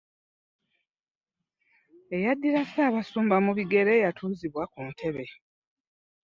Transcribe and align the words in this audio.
Eyaddira 2.15 2.61
sabasumba 2.71 3.35
mu 3.45 3.51
bigere 3.57 3.93
yatuzibwa 4.03 4.63
ku 4.71 4.79
ntebe. 4.91 5.25